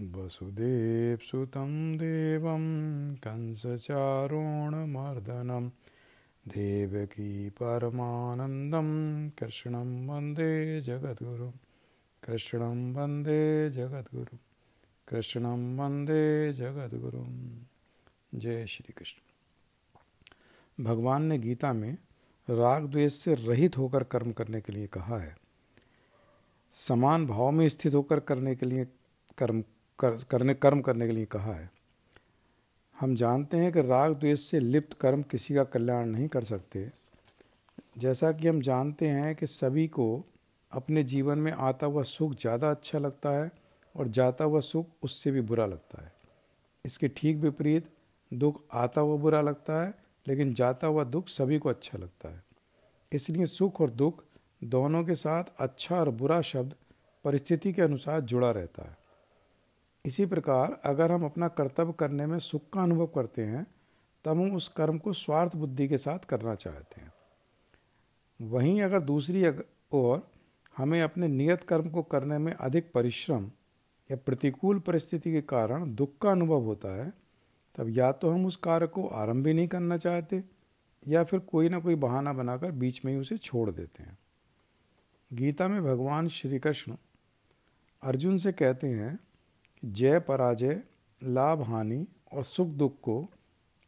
वसुदेवसुतं 0.00 1.96
देवं 1.96 3.14
कंसचारोणमर्दनं। 3.14 5.70
देवकी 6.48 7.50
परमानन्दं 7.50 9.28
कृष्णं 9.28 10.06
वंदे 10.06 10.80
जगद्गुरुं। 10.80 11.52
कृष्णं 12.24 12.94
वंदे 12.94 13.70
जगद्गुरुं। 13.70 14.38
कृष्णं 15.08 15.76
वंदे 15.76 16.52
जगद्गुरुं। 16.52 17.58
जय 18.34 18.66
श्री 18.66 18.92
कृष्ण 18.92 19.22
भगवान 20.84 21.22
ने 21.22 21.38
गीता 21.38 21.72
में 21.72 21.98
राग 22.50 22.86
द्वेष 22.86 23.14
से 23.14 23.34
रहित 23.34 23.78
होकर 23.78 24.04
कर्म 24.04 24.32
करने 24.32 24.60
के 24.60 24.72
लिए 24.72 24.86
कहा 24.86 25.18
है। 25.18 25.36
समान 26.72 27.26
भाव 27.26 27.50
में 27.50 27.68
स्थित 27.68 27.94
होकर 27.94 28.20
करने 28.20 28.54
के 28.54 28.66
लिए 28.66 28.86
कर्म 29.38 29.64
कर, 29.98 30.18
करने 30.30 30.54
कर्म 30.54 30.80
करने 30.80 31.06
के 31.06 31.12
लिए 31.12 31.26
कहा 31.26 31.52
है। 31.52 31.70
हम 32.96 33.14
जानते 33.14 33.56
हैं 33.56 33.72
कि 33.72 33.82
राग 33.82 34.14
द्वेष 34.14 34.40
से 34.40 34.60
लिप्त 34.60 34.92
कर्म 35.00 35.22
किसी 35.22 35.54
का 35.54 35.64
कल्याण 35.64 36.06
नहीं 36.06 36.28
कर 36.28 36.44
सकते। 36.44 36.90
जैसा 37.98 38.32
कि 38.32 38.48
हम 38.48 38.60
जानते 38.60 39.08
हैं 39.08 39.34
कि 39.34 39.46
सभी 39.46 39.86
को 39.88 40.24
अपने 40.72 41.02
जीवन 41.04 41.38
में 41.38 41.52
आता 41.52 41.86
हुआ 41.86 42.02
सुख 42.02 42.34
ज़्यादा 42.34 42.70
अच्छा 42.70 42.98
लगता 42.98 43.30
है 43.30 43.50
और 43.94 44.08
जाता 44.08 44.44
हुआ 44.44 44.60
सुख 44.60 44.86
उससे 45.02 45.30
भी 45.30 45.40
बुरा 45.42 45.66
लगता 45.66 46.02
है। 46.02 46.12
इसके 46.84 47.08
ठीक 47.08 47.36
विपरीत 47.36 47.90
दुख 48.32 48.62
आता 48.72 49.00
हुआ 49.00 49.16
बुरा 49.16 49.40
लगता 49.40 49.82
है 49.82 49.94
लेकिन 50.26 50.52
जाता 50.54 50.86
हुआ 50.86 51.04
दुख 51.04 51.28
सभी 51.28 51.58
को 51.58 51.68
अच्छा 51.68 51.98
लगता 51.98 52.28
है। 52.28 52.42
इसलिए 53.12 53.46
सुख 53.46 53.80
और 53.80 53.90
दुख 53.90 54.22
दोनों 54.62 55.04
के 55.04 55.14
साथ 55.14 55.44
अच्छा 55.60 55.96
और 55.96 56.10
बुरा 56.12 56.40
शब्द 56.42 56.74
परिस्थिति 57.24 57.72
के 57.72 57.82
अनुसार 57.82 58.20
जुड़ा 58.20 58.50
रहता 58.50 58.82
है। 58.82 58.97
इसी 60.06 60.26
प्रकार 60.26 60.80
अगर 60.84 61.12
हम 61.12 61.24
अपना 61.24 61.48
कर्तव्य 61.48 61.92
करने 61.98 62.26
में 62.26 62.38
सुख 62.38 62.62
का 62.72 62.82
अनुभव 62.82 63.06
करते 63.06 63.42
हैं, 63.42 63.66
तब 64.24 64.30
हम 64.30 64.56
उस 64.56 64.68
कर्म 64.68 64.98
को 64.98 65.12
स्वार्थ 65.12 65.56
बुद्धि 65.56 65.88
के 65.88 65.98
साथ 65.98 66.18
करना 66.18 66.54
चाहते 66.54 67.00
हैं। 67.00 67.12
वहीं 68.40 68.82
अगर 68.82 69.00
दूसरी 69.00 69.46
ओर 69.92 70.30
हमें 70.76 71.02
अपने 71.02 71.28
नियत 71.28 71.64
कर्म 71.64 71.90
को 71.90 72.02
करने 72.02 72.38
में 72.38 72.52
अधिक 72.52 72.92
परिश्रम 72.92 73.50
या 74.10 74.16
प्रतिकूल 74.16 74.78
परिस्थिति 74.78 75.32
के 75.32 75.40
कारण 75.40 75.94
दुख 75.94 76.18
का 76.18 76.30
अनुभव 76.30 76.62
होता 76.62 77.04
है, 77.04 77.12
तब 77.74 77.86
या 77.88 78.12
तो 78.12 78.30
हम 78.30 78.46
उस 78.46 78.56
कार्य 78.56 78.86
को 78.86 79.06
आरंभ 79.06 79.44
भी 79.44 79.54
नहीं 79.54 79.68
करना 79.68 79.96
चाहते 79.96 80.44
या 81.08 81.24
फिर 81.24 81.40
कोई 81.40 81.68
ना 81.68 81.78
कोई 81.78 81.94
बहाना 81.94 82.32
बनाकर 82.32 82.70
बीच 82.70 83.04
में 83.04 83.12
ही 83.12 83.18
उसे 83.18 83.36
छोड़ 83.36 83.70
देते 83.70 84.02
हैं। 84.02 84.18
गीता 85.32 85.68
में 85.68 85.84
भगवान 85.84 86.28
श्री 86.28 86.58
कृष्ण 86.58 86.96
अर्जुन 88.02 88.36
से 88.36 88.52
कहते 88.52 88.86
हैं 88.86 89.18
जय 89.84 90.20
पराजय, 90.20 90.82
लाभ 91.22 91.62
हानि 91.62 92.06
और 92.32 92.44
सुख 92.44 92.68
दुख 92.68 93.00
को 93.00 93.30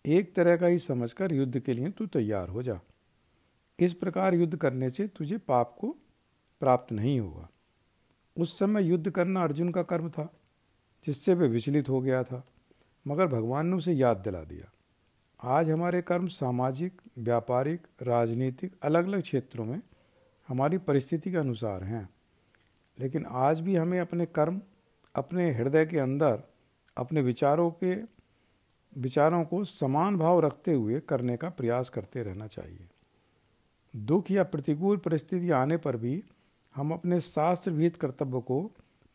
एक 0.06 0.34
तरह 0.34 0.56
का 0.56 0.66
ही 0.66 0.78
समझकर 0.78 1.32
युद्ध 1.32 1.60
के 1.60 1.72
लिए 1.72 1.90
तू 1.90 2.06
तैयार 2.06 2.48
हो 2.48 2.62
जा। 2.62 2.80
इस 3.78 3.94
प्रकार 3.94 4.34
युद्ध 4.34 4.56
करने 4.56 4.90
से 4.90 5.06
तुझे 5.08 5.38
पाप 5.38 5.76
को 5.80 5.96
प्राप्त 6.60 6.92
नहीं 6.92 7.20
होगा। 7.20 7.48
उस 8.36 8.58
समय 8.58 8.82
युद्ध 8.82 9.10
करना 9.10 9.42
अर्जुन 9.42 9.70
का 9.70 9.82
कर्म 9.82 10.10
था, 10.10 10.32
जिससे 11.04 11.34
वे 11.34 11.48
विचलित 11.48 11.88
हो 11.88 12.00
गया 12.00 12.22
था, 12.22 12.44
मगर 13.06 13.26
भगवान 13.26 13.66
ने 13.66 13.76
उसे 13.76 13.92
याद 13.92 14.16
दिला 14.16 14.42
दिया। 14.44 14.70
आज 15.42 15.70
हमारे 15.70 16.02
कर्म 16.02 16.26
सामाजिक, 16.26 17.00
व्यापारिक, 17.18 17.86
राजनीतिक 18.02 18.72
अलग 18.82 19.06
अलग 19.06 19.22
क्षेत्रों 19.22 19.64
में 19.64 19.82
हमारी 20.48 20.78
परिस्थिति 20.78 21.30
के 21.30 21.36
अनुसार 21.36 21.84
हैं, 21.84 22.08
लेकिन 22.98 23.26
आज 23.26 23.60
भी 23.60 23.76
हमें 23.76 24.00
अपने 24.00 24.26
कर्म 24.26 24.60
अपने 25.14 25.52
हृदय 25.52 25.86
के 25.86 25.98
अंदर, 25.98 26.42
अपने 26.96 27.20
विचारों 27.20 27.70
के, 27.70 28.02
विचारों 29.00 29.44
को 29.44 29.64
समान 29.64 30.16
भाव 30.16 30.40
रखते 30.40 30.72
हुए 30.72 31.00
करने 31.00 31.36
का 31.36 31.50
प्रयास 31.50 31.88
करते 31.88 32.22
रहना 32.22 32.46
चाहिए। 32.46 32.88
दुख 33.96 34.30
या 34.30 34.44
प्रतिकूल 34.44 34.96
परिस्थिति 34.96 35.50
आने 35.50 35.76
पर 35.76 35.96
भी 35.96 36.24
हम 36.74 36.92
अपने 36.92 37.20
शास्त्र 37.20 37.70
विहित 37.70 37.96
कर्तव्य 37.96 38.40
को 38.40 38.72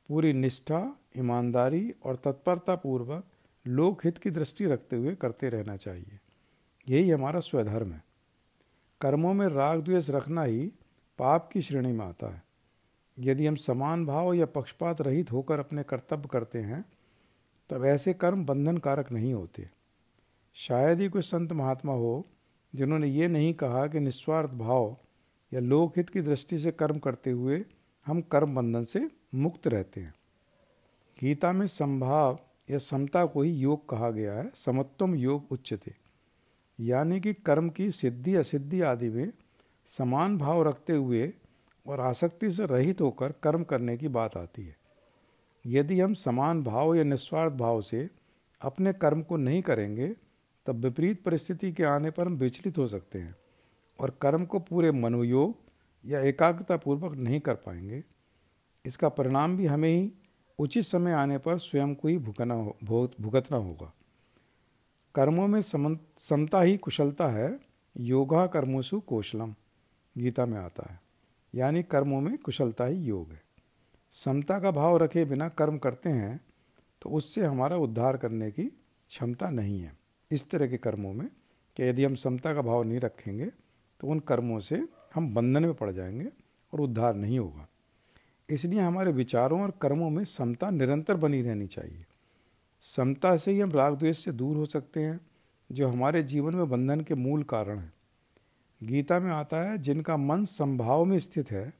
पूरी 0.07 0.33
निष्ठा, 0.33 0.99
ईमानदारी 1.17 1.93
और 2.03 2.15
तत्परता 2.15 2.75
पूर्वक 2.75 3.23
लोकहित 3.67 4.17
की 4.17 4.29
दृष्टि 4.29 4.65
रखते 4.65 4.95
हुए 4.95 5.15
करते 5.15 5.49
रहना 5.49 5.77
चाहिए। 5.77 6.19
यही 6.89 7.09
हमारा 7.09 7.39
स्वधर्म 7.39 7.91
है। 7.91 8.03
कर्मों 9.01 9.33
में 9.33 9.47
राग 9.47 9.81
द्वेष 9.81 10.09
रखना 10.09 10.43
ही 10.43 10.71
पाप 11.17 11.49
की 11.53 11.61
श्रेणी 11.61 11.91
में 11.91 12.05
आता 12.05 12.27
है। 12.27 12.44
यदि 13.19 13.47
हम 13.47 13.55
समान 13.55 14.05
भाव 14.05 14.33
या 14.33 14.45
पक्षपात 14.45 15.01
रहित 15.01 15.31
होकर 15.31 15.59
अपने 15.59 15.83
कर्तव्य 15.83 16.29
करते 16.31 16.59
हैं, 16.59 16.85
तब 17.69 17.85
ऐसे 17.85 18.13
कर्म 18.13 18.45
बंधन 18.45 18.77
कारक 18.77 19.11
नहीं 19.11 19.33
होते। 19.33 19.69
शायद 20.53 20.99
ही 20.99 21.09
कोई 21.09 21.21
संत 21.21 21.53
महात्मा 21.53 21.93
हो, 21.93 22.25
जिन्होंने 22.75 23.07
ये 23.07 23.27
नहीं 23.27 23.53
कहा 23.53 23.87
कि 23.87 23.99
निस्वार्थ 23.99 24.49
भाव 24.49 24.97
या 25.53 25.59
लोकहित 25.59 26.09
की 26.09 26.21
दृष्टि 26.21 26.57
से 26.59 26.71
कर्म 26.71 26.99
करते 26.99 27.31
हुए 27.31 27.65
हम 28.05 28.21
कर्म 28.21 28.55
बंधन 28.55 28.83
से 28.83 29.09
मुक्त 29.35 29.67
रहते 29.67 30.01
हैं। 30.01 30.13
गीता 31.19 31.51
में 31.51 31.67
संभाव 31.67 32.39
या 32.71 32.77
समता 32.77 33.25
को 33.25 33.41
ही 33.41 33.51
योग 33.51 33.89
कहा 33.89 34.09
गया 34.09 34.33
है, 34.33 34.51
समत्वम 34.55 35.15
योग 35.15 35.47
उच्चते 35.51 35.95
यानी 36.79 37.19
कि 37.19 37.33
कर्म 37.33 37.69
की 37.69 37.91
सिद्धि, 37.91 38.35
असिद्धि 38.35 38.81
आदि 38.81 39.09
में 39.09 39.31
समान 39.85 40.37
भाव 40.37 40.63
रखते 40.63 40.93
हुए 40.93 41.33
और 41.87 41.99
आसक्ति 41.99 42.51
से 42.51 42.65
रहित 42.65 43.01
होकर 43.01 43.31
कर्म 43.31 43.63
करने 43.63 43.97
की 43.97 44.07
बात 44.07 44.37
आती 44.37 44.65
है। 44.65 44.75
यदि 45.65 45.99
हम 45.99 46.13
समान 46.13 46.63
भाव 46.63 46.95
या 46.95 47.03
निस्वार्थ 47.03 47.53
भाव 47.53 47.81
से 47.81 48.09
अपने 48.61 48.93
कर्म 48.93 49.21
को 49.21 49.37
नहीं 49.37 49.61
करेंगे, 49.61 50.07
तब 50.65 50.75
विपरीत 50.75 51.23
परिस्थिति 51.23 51.71
के 51.71 51.83
आने 51.83 52.11
पर 52.11 52.25
हम 52.25 52.33
विचलित 52.33 52.77
हो 52.77 52.87
सकते 52.87 53.19
हैं 53.19 53.35
और 53.99 54.17
कर्म 54.21 54.45
को 54.45 54.59
पूरे 54.59 54.91
मनोयोग 54.91 55.55
या 56.05 56.19
एकाग्रता 56.19 56.77
पूर्वक 56.77 57.15
नहीं 57.15 57.39
कर 57.39 57.55
पाएँगे। 57.55 58.03
इसका 58.85 59.09
परिणाम 59.09 59.57
भी 59.57 59.65
हमें 59.65 59.89
ही 59.89 60.11
उचित 60.59 60.83
समय 60.83 61.11
आने 61.11 61.37
पर 61.37 61.57
स्वयं 61.57 61.93
को 61.95 62.07
ही 62.07 62.17
भुगतना 62.17 62.55
भुगतना 63.21 63.57
होगा। 63.57 63.93
कर्मों 65.15 65.47
में 65.47 65.61
समता 65.61 66.61
ही 66.61 66.77
कुशलता 66.77 67.27
है 67.27 67.59
योगा 67.97 68.45
कर्मोसु 68.47 68.99
कौशलम, 68.99 69.55
गीता 70.15 70.45
में 70.45 70.57
आता 70.57 70.91
है। 70.91 70.99
यानी 71.55 71.83
कर्मों 71.83 72.21
में 72.21 72.37
कुशलता 72.37 72.85
ही 72.85 72.97
योग 72.97 73.31
है। 73.31 73.41
समता 74.11 74.59
का 74.59 74.71
भाव 74.71 74.97
रखे 74.97 75.25
बिना 75.25 75.49
कर्म 75.49 75.77
करते 75.77 76.09
हैं 76.09 76.39
तो 77.01 77.09
उससे 77.09 77.45
हमारा 77.45 77.77
उद्धार 77.77 78.17
करने 78.17 78.51
की 78.51 78.63
क्षमता 78.63 79.49
नहीं 79.49 79.79
है। 79.79 79.93
इस 80.31 80.49
तरह 80.49 80.67
के 80.67 80.77
कर्मों 80.77 81.13
में 81.13 81.27
कि 81.77 81.83
यदि 81.83 82.03
हम 82.03 82.15
समता 82.15 82.53
का 82.53 82.61
भाव 82.61 82.83
नहीं 82.83 82.99
रखेंगे 82.99 83.45
तो 83.99 84.07
उन 84.07 84.19
कर्मों 84.19 84.59
से 84.59 84.87
हम 85.15 85.33
बंधन 85.33 85.63
में 85.63 85.73
पड़ 85.73 85.91
जाएँगे 85.91 86.29
और 86.73 86.81
उद्धार 86.81 87.15
नहीं 87.15 87.39
होगा। 87.39 87.67
इसलिए 88.49 88.79
हमारे 88.79 89.11
विचारों 89.11 89.61
और 89.61 89.71
कर्मों 89.81 90.09
में 90.09 90.23
समता 90.23 90.69
निरंतर 90.69 91.15
बनी 91.15 91.41
रहनी 91.41 91.67
चाहिए। 91.67 92.05
समता 92.81 93.35
से 93.37 93.51
ही 93.51 93.59
हम 93.59 93.71
राग 93.71 93.95
द्वेष 93.95 94.17
से 94.17 94.31
दूर 94.31 94.57
हो 94.57 94.65
सकते 94.65 94.99
हैं, 94.99 95.19
जो 95.71 95.87
हमारे 95.87 96.23
जीवन 96.23 96.55
में 96.55 96.69
बंधन 96.69 97.01
के 97.01 97.15
मूल 97.15 97.43
कारण 97.43 97.79
हैं। 97.79 97.93
गीता 98.85 99.19
में 99.19 99.31
आता 99.31 99.57
है, 99.57 99.77
जिनका 99.77 100.17
मन 100.17 100.43
संभाव 100.43 101.05
में 101.05 101.19
स्थित 101.19 101.51
है, 101.51 101.73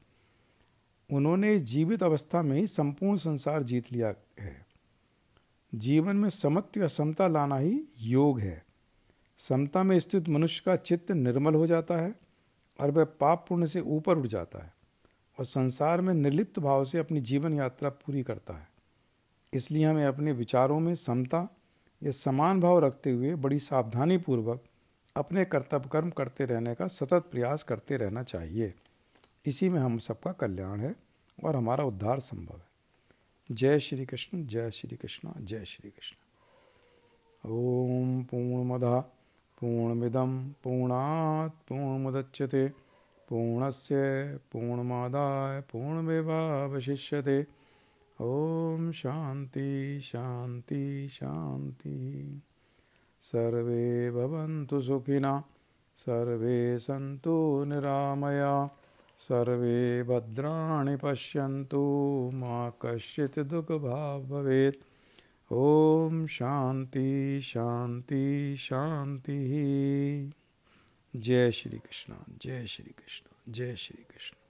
उन्होंने 1.11 1.59
जीवित 1.59 2.03
अवस्था 2.03 2.41
में 2.41 2.57
ही 2.57 2.67
संपूर्ण 2.67 3.17
संसार 3.17 3.63
जीत 3.63 3.93
लिया 3.93 4.13
है। 4.39 4.65
जीवन 5.75 6.15
में 6.15 6.29
समत्व 6.29 6.81
या 6.81 6.87
समता 6.87 7.27
लाना 7.27 7.57
ही 7.57 7.81
योग 8.01 8.39
है। 8.39 8.65
समता 9.37 9.83
में 9.83 9.99
स्थित 9.99 10.29
मनुष्य 10.29 10.63
का 10.65 10.75
चित्त 10.75 11.11
निर्मल 11.11 11.55
हो 11.55 11.67
जाता 11.67 11.95
है 11.95 12.15
और 12.79 12.91
वह 12.91 13.03
पाप 13.03 13.45
पुण्य 13.49 13.67
से 13.67 13.79
ऊपर 13.79 14.17
उठ 14.17 14.25
जाता 14.25 14.63
है 14.63 14.73
और 15.39 15.45
संसार 15.45 16.01
में 16.01 16.13
निर्लिप्त 16.13 16.59
भाव 16.59 16.85
से 16.85 16.97
अपनी 16.97 17.21
जीवन 17.21 17.53
यात्रा 17.53 17.89
पूरी 17.89 18.23
करता 18.23 18.53
है। 18.53 18.67
इसलिए 19.53 19.85
हमें 19.85 20.05
अपने 20.05 20.31
विचारों 20.31 20.79
में 20.79 20.95
समता 20.95 21.57
या 22.03 22.11
समान 22.11 22.59
भाव 22.59 22.79
रखते 22.79 23.11
हुए 23.11 23.35
बड़ी 23.35 23.59
सावधानी 23.59 24.17
पूर्वक 24.17 24.63
अपने 25.15 25.45
कर्तव्य 25.45 25.89
कर्म 25.89 26.09
करते 26.09 26.45
रहने 26.45 26.75
का 26.75 26.87
सतत 26.87 27.27
प्रयास 27.31 27.63
करते 27.63 27.97
रहना 27.97 28.23
चाहिए। 28.23 28.73
इसी 29.45 29.69
में 29.69 29.79
हम 29.79 29.97
सबका 29.97 30.31
कल्याण 30.31 30.79
है 30.79 30.95
और 31.43 31.55
हमारा 31.55 31.83
उद्धार 31.83 32.19
संभव 32.19 32.55
है। 32.55 32.67
जय 33.51 33.79
श्री 33.79 34.05
कृष्ण, 34.05 34.45
जय 34.45 34.71
श्री 34.71 34.97
कृष्ण, 34.97 35.29
जय 35.39 35.65
श्री 35.65 35.89
कृष्ण। 35.89 36.17
ओम 37.51 38.23
पूर्णमदा, 38.23 38.99
पूर्णमिदं, 39.59 40.49
पूर्णात् 40.49 41.69
पूर्णमुदच्यते 41.69 42.67
पूर्णस्य 43.29 43.95
पूर्णमादाय 44.51 45.61
पूर्णमेवावशिष्यते। 45.61 47.45
ॐ 48.21 48.91
शांति 48.91 49.99
शांति 49.99 51.07
शान्ति 51.07 51.97
सर्वे 53.25 54.11
भवन्तु 54.11 54.81
सुखिना, 54.81 55.43
सर्वे 55.95 56.79
सन्तु 56.79 57.65
निरामया, 57.67 58.69
सर्वे 59.17 60.03
भद्राणि 60.03 60.97
पश्यन्तु, 61.03 61.81
मा 62.33 62.69
कश्चित् 62.69 63.39
दुःखभाग् 63.39 64.29
भवेत्। 64.29 64.83
ॐ 65.53 66.25
शान्ति 66.25 67.39
शान्ति, 67.43 68.55
शान्तिः। 68.57 70.31
जय 71.19 71.51
श्री 71.51 71.77
कृष्ण 71.77 72.13
जय 72.41 72.65
श्री 72.65 72.91
कृष्ण 72.91 73.53
जय 73.53 73.75
श्री 73.75 74.03
कृष्ण 74.03 74.44